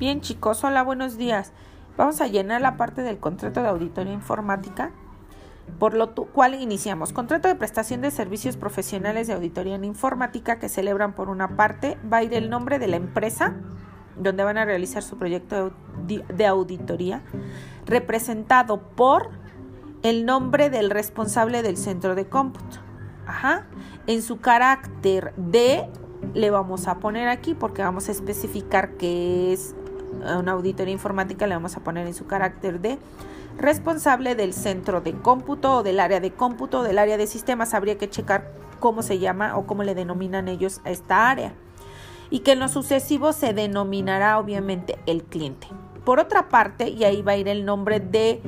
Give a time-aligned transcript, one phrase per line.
[0.00, 1.52] Bien chicos, hola, buenos días.
[1.96, 4.90] Vamos a llenar la parte del contrato de auditoría informática,
[5.78, 7.12] por lo cual iniciamos.
[7.12, 11.96] Contrato de prestación de servicios profesionales de auditoría en informática que celebran por una parte,
[12.12, 13.54] va a ir el nombre de la empresa
[14.16, 15.72] donde van a realizar su proyecto
[16.06, 17.22] de auditoría,
[17.86, 19.30] representado por
[20.02, 22.78] el nombre del responsable del centro de cómputo.
[23.28, 23.68] Ajá.
[24.08, 25.88] En su carácter de
[26.32, 29.76] le vamos a poner aquí porque vamos a especificar que es
[30.38, 32.98] una auditoría informática, le vamos a poner en su carácter de
[33.58, 37.74] responsable del centro de cómputo o del área de cómputo o del área de sistemas.
[37.74, 41.52] Habría que checar cómo se llama o cómo le denominan ellos a esta área.
[42.30, 45.68] Y que en lo sucesivo se denominará obviamente el cliente.
[46.04, 48.42] Por otra parte, y ahí va a ir el nombre de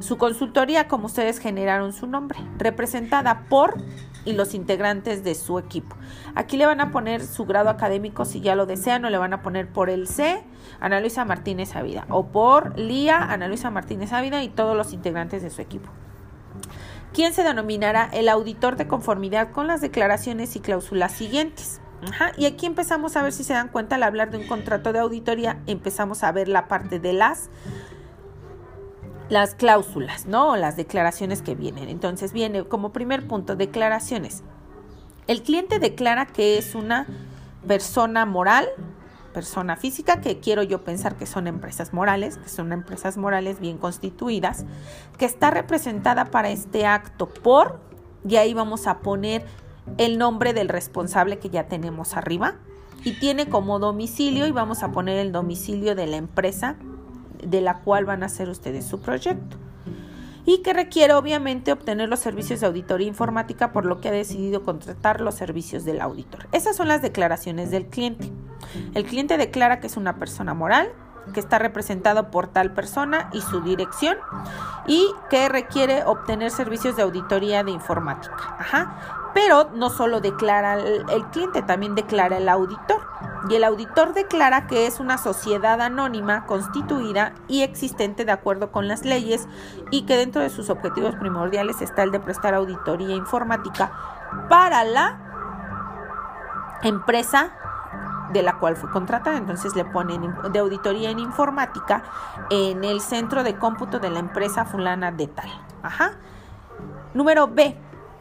[0.00, 3.76] su consultoría, como ustedes generaron su nombre, representada por
[4.24, 5.96] y los integrantes de su equipo.
[6.34, 9.32] Aquí le van a poner su grado académico si ya lo desean o le van
[9.32, 10.44] a poner por el C,
[10.80, 15.42] Ana Luisa Martínez Ávida o por LIA, Ana Luisa Martínez Ávida y todos los integrantes
[15.42, 15.90] de su equipo.
[17.12, 21.80] ¿Quién se denominará el auditor de conformidad con las declaraciones y cláusulas siguientes?
[22.38, 25.00] Y aquí empezamos a ver si se dan cuenta al hablar de un contrato de
[25.00, 27.50] auditoría, empezamos a ver la parte de las
[29.30, 30.56] las cláusulas, ¿no?
[30.56, 31.88] Las declaraciones que vienen.
[31.88, 34.42] Entonces viene como primer punto, declaraciones.
[35.26, 37.06] El cliente declara que es una
[37.66, 38.68] persona moral,
[39.32, 43.78] persona física, que quiero yo pensar que son empresas morales, que son empresas morales bien
[43.78, 44.64] constituidas,
[45.16, 47.78] que está representada para este acto por,
[48.28, 49.46] y ahí vamos a poner
[49.98, 52.56] el nombre del responsable que ya tenemos arriba,
[53.04, 56.74] y tiene como domicilio, y vamos a poner el domicilio de la empresa
[57.46, 59.56] de la cual van a hacer ustedes su proyecto
[60.44, 64.62] y que requiere obviamente obtener los servicios de auditoría informática por lo que ha decidido
[64.62, 66.48] contratar los servicios del auditor.
[66.52, 68.30] Esas son las declaraciones del cliente.
[68.94, 70.92] El cliente declara que es una persona moral,
[71.32, 74.16] que está representado por tal persona y su dirección
[74.86, 78.56] y que requiere obtener servicios de auditoría de informática.
[78.58, 79.30] Ajá.
[79.34, 83.00] Pero no solo declara el, el cliente, también declara el auditor
[83.48, 88.88] y el auditor declara que es una sociedad anónima constituida y existente de acuerdo con
[88.88, 89.48] las leyes
[89.90, 93.92] y que dentro de sus objetivos primordiales está el de prestar auditoría informática
[94.48, 97.52] para la empresa
[98.32, 99.36] de la cual fue contratada.
[99.36, 102.02] Entonces le ponen de auditoría en informática
[102.50, 105.50] en el centro de cómputo de la empresa fulana de tal.
[105.82, 106.12] Ajá.
[107.14, 107.76] Número B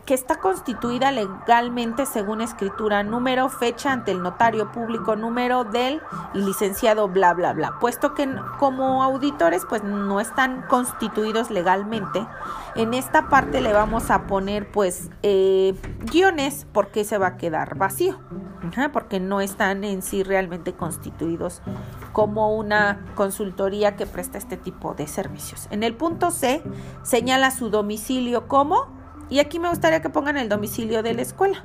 [0.09, 6.01] que está constituida legalmente según escritura, número, fecha ante el notario público, número del
[6.33, 7.77] licenciado, bla, bla, bla.
[7.79, 8.27] Puesto que
[8.57, 12.25] como auditores pues no están constituidos legalmente,
[12.73, 15.75] en esta parte le vamos a poner pues eh,
[16.11, 18.17] guiones porque se va a quedar vacío,
[18.91, 21.61] porque no están en sí realmente constituidos
[22.13, 25.67] como una consultoría que presta este tipo de servicios.
[25.69, 26.63] En el punto C
[27.03, 28.98] señala su domicilio como
[29.29, 31.63] y aquí me gustaría que pongan el domicilio de la escuela.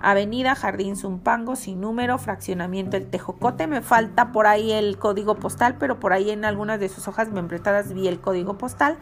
[0.00, 3.66] Avenida Jardín Zumpango, sin número, fraccionamiento El Tejocote.
[3.66, 7.30] Me falta por ahí el código postal, pero por ahí en algunas de sus hojas
[7.30, 8.98] membretadas vi el código postal.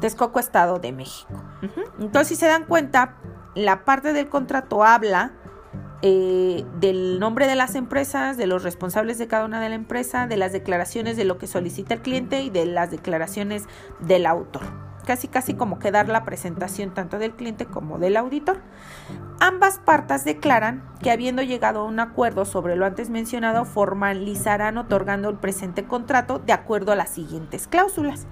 [0.00, 1.32] Texcoco, Estado de México.
[2.00, 3.14] Entonces, si se dan cuenta,
[3.54, 5.30] la parte del contrato habla
[6.02, 10.26] eh, del nombre de las empresas, de los responsables de cada una de la empresa,
[10.26, 13.64] de las declaraciones de lo que solicita el cliente y de las declaraciones
[14.00, 14.62] del autor
[15.04, 18.60] casi casi como que dar la presentación tanto del cliente como del auditor.
[19.40, 25.28] Ambas partes declaran que habiendo llegado a un acuerdo sobre lo antes mencionado, formalizarán otorgando
[25.28, 28.26] el presente contrato de acuerdo a las siguientes cláusulas.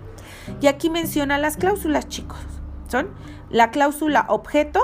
[0.60, 2.38] Y aquí menciona las cláusulas, chicos.
[2.88, 3.08] Son
[3.50, 4.80] la cláusula objeto,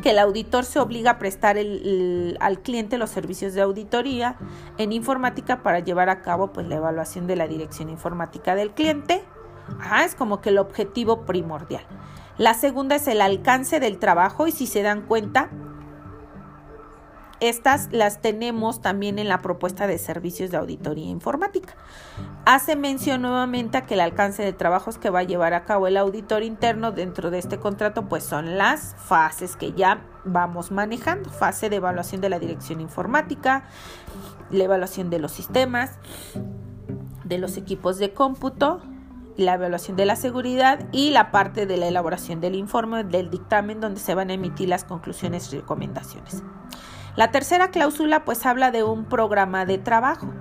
[0.00, 4.36] que el auditor se obliga a prestar al cliente los servicios de auditoría
[4.78, 9.24] en informática para llevar a cabo pues, la evaluación de la dirección informática del cliente
[10.04, 11.84] es como que el objetivo primordial.
[12.38, 15.50] La segunda es el alcance del trabajo y si se dan cuenta,
[17.40, 21.74] estas las tenemos también en la propuesta de servicios de auditoría informática.
[22.46, 25.86] Hace mención nuevamente a que el alcance de trabajos que va a llevar a cabo
[25.86, 31.28] el auditor interno dentro de este contrato, pues son las fases que ya vamos manejando.
[31.28, 33.64] Fase de evaluación de la dirección informática,
[34.50, 35.98] la evaluación de los sistemas,
[37.24, 38.80] de los equipos de cómputo,
[39.36, 43.80] la evaluación de la seguridad y la parte de la elaboración del informe del dictamen
[43.80, 46.42] donde se van a emitir las conclusiones y recomendaciones.
[47.16, 50.32] La tercera cláusula pues habla de un programa de trabajo.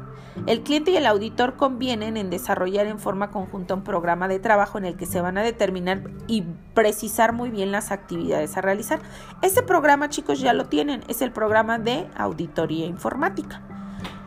[0.47, 4.77] El cliente y el auditor convienen en desarrollar en forma conjunta un programa de trabajo
[4.77, 6.43] en el que se van a determinar y
[6.73, 8.99] precisar muy bien las actividades a realizar.
[9.41, 13.61] Ese programa, chicos, ya lo tienen, es el programa de auditoría informática.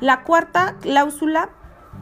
[0.00, 1.50] La cuarta cláusula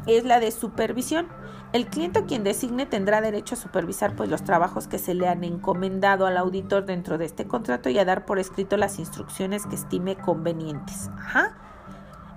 [0.06, 1.26] es la de supervisión.
[1.72, 5.44] El cliente quien designe tendrá derecho a supervisar pues, los trabajos que se le han
[5.44, 9.74] encomendado al auditor dentro de este contrato y a dar por escrito las instrucciones que
[9.74, 11.10] estime convenientes.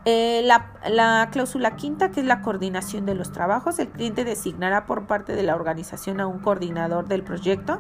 [0.06, 4.86] Eh, la, la, cláusula quinta, que es la coordinación de los trabajos, el cliente designará
[4.86, 7.80] por parte de la organización a un coordinador del proyecto,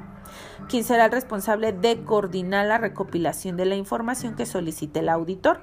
[0.67, 5.61] quien será el responsable de coordinar la recopilación de la información que solicite el auditor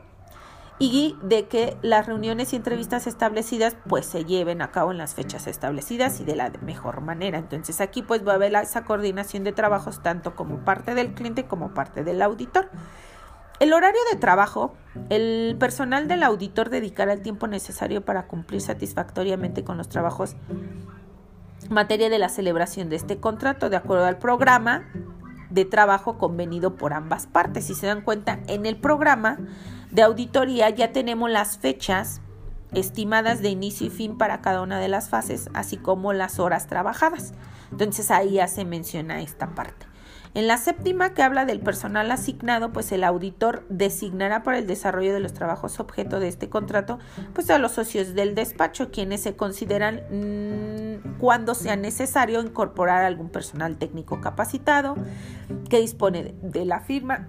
[0.78, 5.14] y de que las reuniones y entrevistas establecidas pues se lleven a cabo en las
[5.14, 7.38] fechas establecidas y de la mejor manera.
[7.38, 11.46] Entonces aquí pues va a haber esa coordinación de trabajos tanto como parte del cliente
[11.46, 12.68] como parte del auditor.
[13.58, 14.74] El horario de trabajo,
[15.08, 20.36] el personal del auditor dedicará el tiempo necesario para cumplir satisfactoriamente con los trabajos
[21.70, 24.84] materia de la celebración de este contrato de acuerdo al programa
[25.48, 27.64] de trabajo convenido por ambas partes.
[27.64, 29.38] Si se dan cuenta, en el programa
[29.96, 32.20] de auditoría ya tenemos las fechas
[32.74, 36.66] estimadas de inicio y fin para cada una de las fases, así como las horas
[36.66, 37.32] trabajadas.
[37.72, 39.86] Entonces ahí ya se menciona esta parte.
[40.34, 45.14] En la séptima que habla del personal asignado, pues el auditor designará para el desarrollo
[45.14, 46.98] de los trabajos objeto de este contrato,
[47.32, 53.30] pues a los socios del despacho, quienes se consideran mm, cuando sea necesario incorporar algún
[53.30, 54.94] personal técnico capacitado
[55.70, 57.28] que dispone de la firma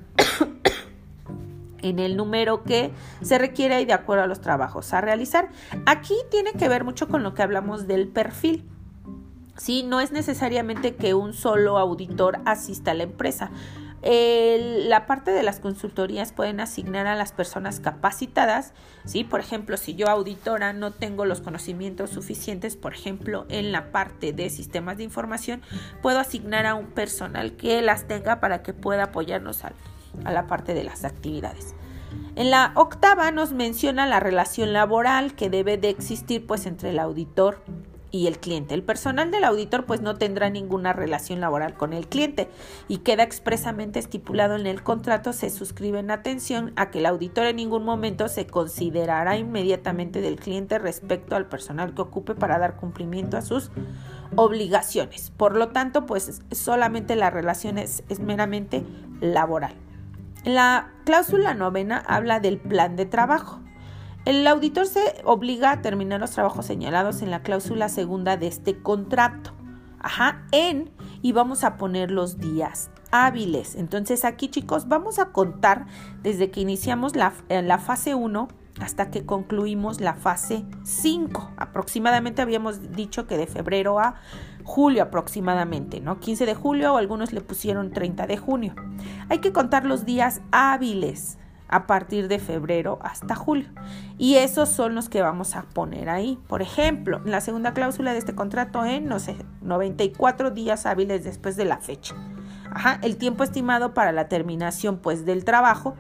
[1.82, 2.92] en el número que
[3.22, 5.50] se requiere y de acuerdo a los trabajos a realizar.
[5.86, 8.68] Aquí tiene que ver mucho con lo que hablamos del perfil.
[9.58, 9.84] ¿sí?
[9.84, 13.52] No es necesariamente que un solo auditor asista a la empresa.
[14.04, 18.74] la parte de las consultorías pueden asignar a las personas capacitadas,
[19.06, 19.24] ¿sí?
[19.24, 24.32] Por ejemplo, si yo auditora no tengo los conocimientos suficientes, por ejemplo, en la parte
[24.32, 25.62] de sistemas de información,
[26.02, 29.74] puedo asignar a un personal que las tenga para que pueda apoyarnos a,
[30.26, 31.76] a la parte de las actividades.
[32.36, 37.00] En la octava nos menciona la relación laboral que debe de existir pues entre el
[37.00, 37.62] auditor
[38.12, 38.74] y el cliente.
[38.74, 42.50] El personal del auditor pues no tendrá ninguna relación laboral con el cliente
[42.88, 47.46] y queda expresamente estipulado en el contrato, se suscribe en atención a que el auditor
[47.46, 52.76] en ningún momento se considerará inmediatamente del cliente respecto al personal que ocupe para dar
[52.78, 53.72] cumplimiento a sus
[54.36, 55.32] obligaciones.
[55.36, 58.84] Por lo tanto, pues solamente la relación es, es meramente
[59.22, 59.74] laboral.
[60.48, 63.60] La cláusula novena habla del plan de trabajo.
[64.24, 68.82] El auditor se obliga a terminar los trabajos señalados en la cláusula segunda de este
[68.82, 69.52] contrato.
[70.00, 70.90] Ajá, en
[71.22, 73.76] y vamos a poner los días hábiles.
[73.76, 75.86] Entonces aquí chicos vamos a contar
[76.24, 78.48] desde que iniciamos la, eh, la fase 1
[78.80, 81.52] hasta que concluimos la fase 5.
[81.58, 84.16] Aproximadamente habíamos dicho que de febrero a
[84.68, 86.20] julio aproximadamente, ¿no?
[86.20, 88.76] 15 de julio o algunos le pusieron 30 de junio.
[89.30, 91.38] Hay que contar los días hábiles
[91.70, 93.70] a partir de febrero hasta julio.
[94.18, 96.38] Y esos son los que vamos a poner ahí.
[96.48, 101.56] Por ejemplo, la segunda cláusula de este contrato en, no sé, 94 días hábiles después
[101.56, 102.14] de la fecha.
[102.70, 105.96] Ajá, el tiempo estimado para la terminación pues del trabajo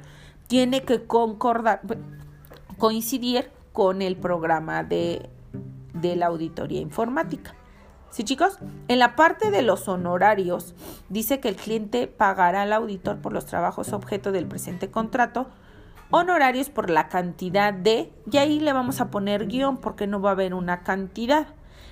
[0.48, 1.80] tiene que concordar,
[2.78, 5.30] coincidir con el programa de,
[5.94, 7.56] de la auditoría informática.
[8.09, 8.57] ¿Sí, chicos?
[8.88, 10.74] En la parte de los honorarios,
[11.09, 15.48] dice que el cliente pagará al auditor por los trabajos objeto del presente contrato,
[16.09, 20.30] honorarios por la cantidad de, y ahí le vamos a poner guion porque no va
[20.30, 21.47] a haber una cantidad.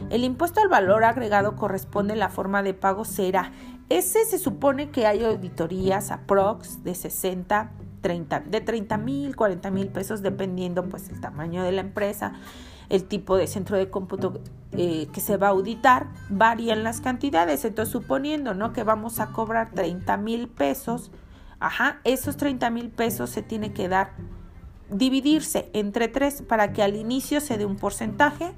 [0.09, 3.51] El impuesto al valor agregado corresponde la forma de pago será.
[3.89, 9.87] Ese se supone que hay auditorías aprox de 60, 30, de 30 mil, 40 mil
[9.89, 12.33] pesos, dependiendo pues el tamaño de la empresa
[12.89, 14.41] el tipo de centro de cómputo
[14.73, 17.65] eh, que se va a auditar, varían las cantidades.
[17.65, 18.73] Entonces, suponiendo ¿no?
[18.73, 21.11] que vamos a cobrar 30 mil pesos,
[21.59, 24.11] ajá, esos 30 mil pesos se tiene que dar,
[24.89, 28.53] dividirse entre tres para que al inicio se dé un porcentaje,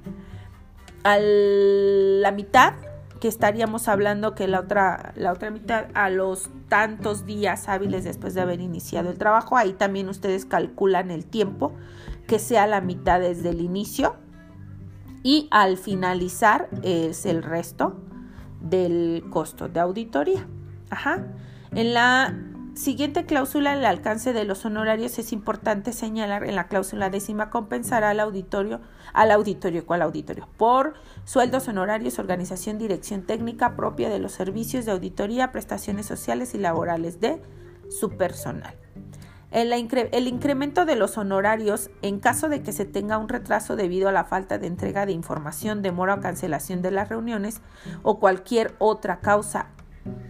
[1.04, 2.74] a la mitad,
[3.20, 8.34] que estaríamos hablando que la otra, la otra mitad a los tantos días hábiles después
[8.34, 11.72] de haber iniciado el trabajo, ahí también ustedes calculan el tiempo
[12.28, 14.14] que sea la mitad desde el inicio
[15.24, 18.00] y al finalizar es el resto
[18.60, 20.46] del costo de auditoría.
[20.90, 21.26] Ajá.
[21.72, 22.34] En la
[22.74, 28.10] siguiente cláusula, el alcance de los honorarios es importante señalar en la cláusula décima compensará
[28.10, 28.80] al auditorio,
[29.14, 30.48] al auditorio, ¿cuál auditorio?
[30.58, 30.94] Por
[31.24, 37.20] sueldos honorarios, organización, dirección técnica propia de los servicios de auditoría, prestaciones sociales y laborales
[37.20, 37.40] de
[37.88, 38.74] su personal.
[39.50, 39.72] El,
[40.28, 44.24] incremento de los honorarios en caso de que se tenga un retraso debido a la
[44.24, 47.62] falta de entrega de información, demora o cancelación de las reuniones
[48.02, 49.68] o cualquier otra causa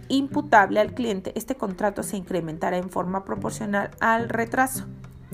[0.08, 4.87] imputable al cliente, este contrato se incrementará en forma proporcional al retraso.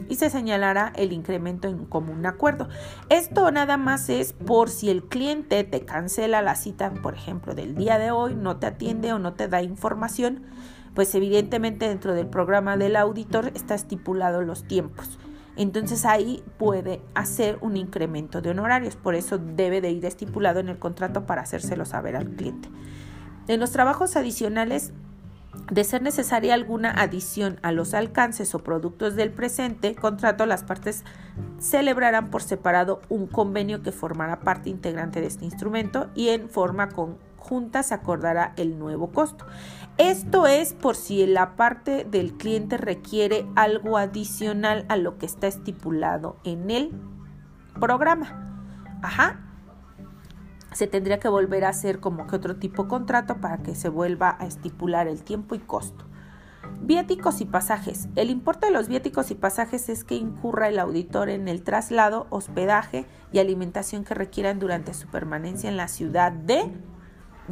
[0.08, 2.68] y se señalará el incremento en común acuerdo.
[3.10, 7.76] Esto nada más es por si el cliente te cancela la cita, por ejemplo, del
[7.76, 10.42] día de hoy, no te atiende o no te da información,
[10.94, 15.18] pues evidentemente dentro del programa del auditor está estipulado los tiempos.
[15.56, 20.68] Entonces ahí puede hacer un incremento de honorarios, por eso debe de ir estipulado en
[20.68, 22.68] el contrato para hacérselo saber al cliente.
[23.46, 24.92] En los trabajos adicionales
[25.70, 31.04] de ser necesaria alguna adición a los alcances o productos del presente contrato, las partes
[31.58, 36.88] celebrarán por separado un convenio que formará parte integrante de este instrumento y en forma
[36.90, 39.46] conjunta se acordará el nuevo costo.
[39.96, 45.46] Esto es por si la parte del cliente requiere algo adicional a lo que está
[45.46, 46.92] estipulado en el
[47.78, 48.40] programa.
[49.02, 49.40] Ajá,
[50.74, 53.88] se tendría que volver a hacer como que otro tipo de contrato para que se
[53.88, 56.04] vuelva a estipular el tiempo y costo.
[56.80, 58.08] Viáticos y pasajes.
[58.16, 62.26] El importe de los viáticos y pasajes es que incurra el auditor en el traslado,
[62.30, 66.70] hospedaje y alimentación que requieran durante su permanencia en la ciudad de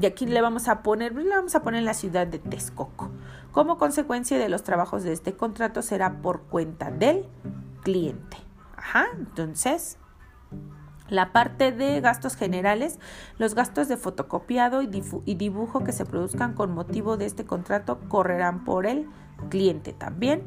[0.00, 3.10] y aquí le vamos a poner, le vamos a poner la ciudad de Texcoco.
[3.52, 7.26] Como consecuencia de los trabajos de este contrato será por cuenta del
[7.82, 8.38] cliente.
[8.76, 9.98] Ajá, entonces
[11.08, 12.98] la parte de gastos generales,
[13.38, 14.86] los gastos de fotocopiado y,
[15.34, 19.08] dibujo que se produzcan con motivo de este contrato correrán por el
[19.50, 20.42] cliente también.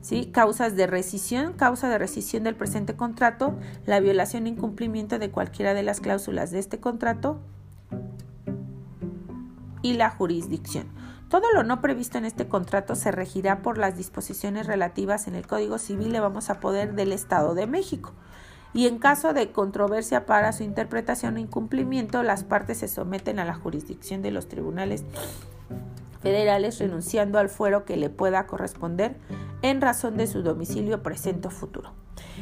[0.00, 0.26] ¿Sí?
[0.32, 3.54] Causas de rescisión, causa de rescisión del presente contrato,
[3.86, 7.38] la violación e incumplimiento de cualquiera de las cláusulas de este contrato
[9.80, 10.88] y la jurisdicción.
[11.28, 15.46] Todo lo no previsto en este contrato se regirá por las disposiciones relativas en el
[15.46, 18.12] Código Civil le vamos a poder del Estado de México
[18.74, 23.44] y en caso de controversia para su interpretación o incumplimiento, las partes se someten a
[23.44, 25.04] la jurisdicción de los tribunales
[26.22, 29.16] federales renunciando al fuero que le pueda corresponder
[29.60, 31.92] en razón de su domicilio presente o futuro.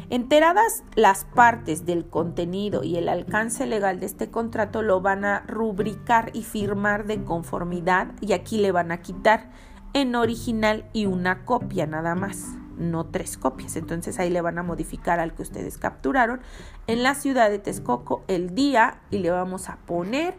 [0.08, 5.40] Enteradas las partes del contenido y el alcance legal de este contrato lo van a
[5.46, 9.50] rubricar y firmar de conformidad y aquí le van a quitar
[9.92, 13.76] en original y una copia nada más no tres copias.
[13.76, 16.40] Entonces ahí le van a modificar al que ustedes capturaron
[16.86, 20.34] en la ciudad de Texcoco el día y le vamos a poner,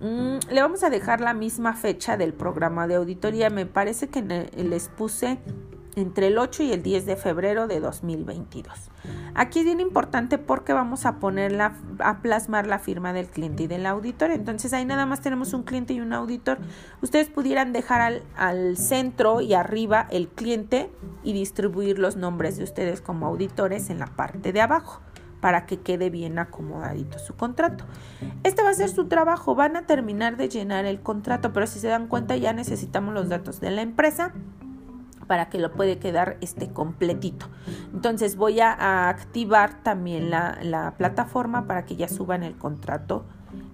[0.00, 3.50] mm, le vamos a dejar la misma fecha del programa de auditoría.
[3.50, 5.38] Me parece que les puse
[5.96, 8.90] entre el 8 y el 10 de febrero de 2022.
[9.34, 13.66] Aquí es bien importante porque vamos a ponerla, a plasmar la firma del cliente y
[13.66, 14.30] del auditor.
[14.30, 16.58] Entonces ahí nada más tenemos un cliente y un auditor.
[17.02, 20.90] Ustedes pudieran dejar al, al centro y arriba el cliente
[21.22, 25.00] y distribuir los nombres de ustedes como auditores en la parte de abajo
[25.44, 27.84] para que quede bien acomodadito su contrato.
[28.44, 31.80] Este va a ser su trabajo, van a terminar de llenar el contrato, pero si
[31.80, 34.32] se dan cuenta ya necesitamos los datos de la empresa,
[35.26, 37.46] para que lo puede quedar este completito.
[37.92, 43.24] Entonces voy a, activar también la, plataforma para que ya suban el contrato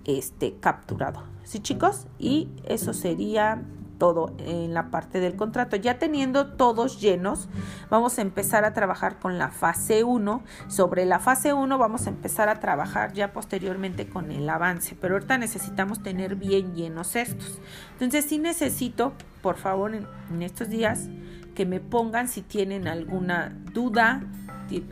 [0.04, 1.22] este capturado.
[1.44, 2.06] ¿Sí chicos?
[2.18, 3.62] Y eso sería
[4.00, 5.76] todo en la parte del contrato.
[5.76, 7.48] Ya teniendo todos llenos,
[7.90, 10.42] vamos a empezar a trabajar con la fase 1.
[10.66, 15.14] Sobre la fase 1 vamos a empezar a trabajar ya posteriormente con el avance, pero
[15.14, 17.60] ahorita necesitamos tener bien llenos estos.
[17.92, 21.08] Entonces sí necesito, por favor, en estos días,
[21.54, 24.22] que me pongan si tienen alguna duda,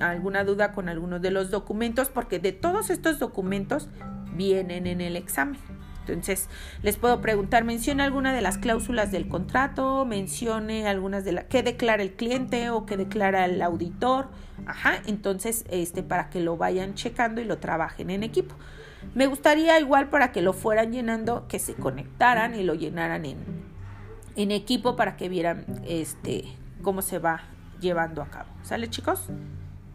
[0.01, 3.89] alguna duda con algunos de los documentos, porque de todos estos documentos
[4.35, 5.61] vienen en el examen.
[6.13, 6.49] Entonces,
[6.83, 11.63] les puedo preguntar, mencione alguna de las cláusulas del contrato, mencione algunas de las que
[11.63, 14.29] declara el cliente o que declara el auditor.
[14.67, 18.55] Ajá, entonces, este, para que lo vayan checando y lo trabajen en equipo.
[19.15, 23.39] Me gustaría igual para que lo fueran llenando, que se conectaran y lo llenaran en,
[24.37, 26.45] en equipo para que vieran este
[26.83, 27.43] cómo se va
[27.81, 28.51] llevando a cabo.
[28.63, 29.29] ¿Sale chicos?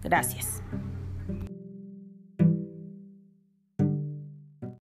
[0.03, 0.61] Gracias.